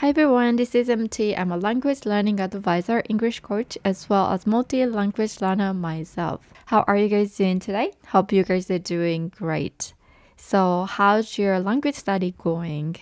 [0.00, 1.34] Hi everyone, this is MT.
[1.34, 6.42] I'm a language learning advisor, English coach, as well as multi-language learner myself.
[6.66, 7.92] How are you guys doing today?
[8.08, 9.94] Hope you guys are doing great.
[10.36, 12.96] So, how's your language study going?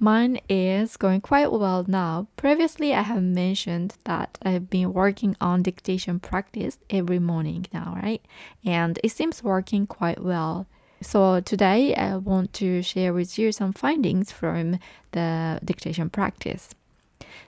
[0.00, 2.26] Mine is going quite well now.
[2.36, 8.26] Previously, I have mentioned that I've been working on dictation practice every morning now, right?
[8.64, 10.66] And it seems working quite well.
[11.04, 14.78] So today I want to share with you some findings from
[15.12, 16.74] the dictation practice.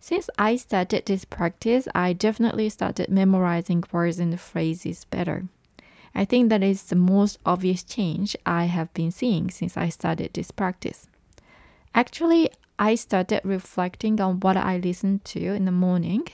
[0.00, 5.44] Since I started this practice, I definitely started memorizing words and phrases better.
[6.14, 10.32] I think that is the most obvious change I have been seeing since I started
[10.32, 11.08] this practice.
[11.94, 16.26] Actually, I started reflecting on what I listened to in the morning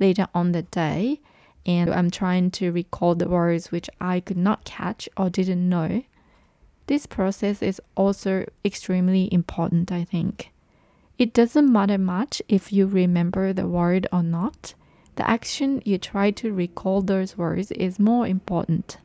[0.00, 1.20] later on the day,
[1.66, 6.02] and I'm trying to recall the words which I could not catch or didn't know
[6.86, 10.50] this process is also extremely important, I think.
[11.18, 14.74] It doesn't matter much if you remember the word or not.
[15.16, 18.96] The action you try to recall those words is more important.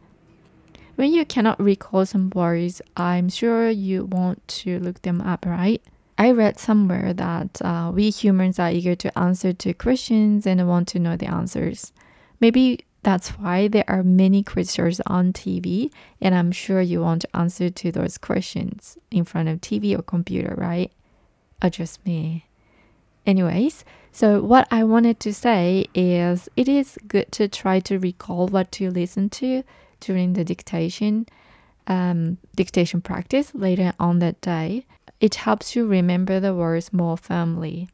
[0.95, 5.81] When you cannot recall some words, I'm sure you want to look them up, right?
[6.17, 10.88] I read somewhere that uh, we humans are eager to answer to questions and want
[10.89, 11.94] to know the answers.
[12.39, 17.36] Maybe that's why there are many quizzes on TV, and I'm sure you want to
[17.36, 20.92] answer to those questions in front of TV or computer, right?
[21.64, 22.45] Or just me.
[23.26, 28.48] Anyways, so what I wanted to say is it is good to try to recall
[28.48, 29.64] what you listen to
[30.00, 31.28] during the dictation
[31.88, 34.86] um, dictation practice later on that day.
[35.20, 37.89] It helps you remember the words more firmly.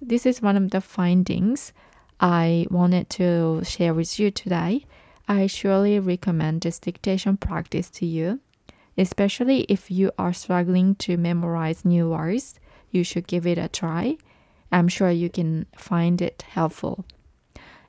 [0.00, 1.72] This is one of the findings
[2.20, 4.86] I wanted to share with you today.
[5.28, 8.40] I surely recommend this dictation practice to you,
[8.96, 12.58] especially if you are struggling to memorize new words.
[12.90, 14.16] You should give it a try.
[14.72, 17.04] I'm sure you can find it helpful.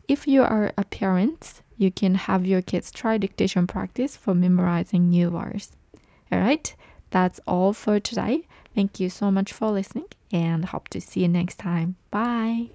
[0.08, 5.10] If you are a parent, you can have your kids try dictation practice for memorizing
[5.10, 5.72] new words.
[6.32, 6.76] All right,
[7.10, 8.44] that's all for today.
[8.76, 11.96] Thank you so much for listening and hope to see you next time.
[12.12, 12.70] Bye.